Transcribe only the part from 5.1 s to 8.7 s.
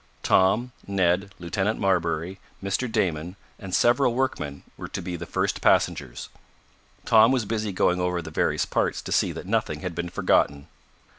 the first passengers. Tom was busy going over the various